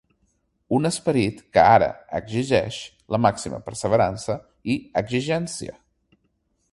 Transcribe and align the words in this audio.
Un 0.77 0.89
esperit 0.89 1.41
que 1.57 1.65
ara 1.73 1.89
exigeix 2.21 2.79
la 3.15 3.19
màxima 3.27 3.61
perseverança 3.67 4.39
i 4.75 4.79
exigència. 5.03 5.77